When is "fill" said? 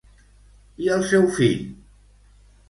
1.35-1.61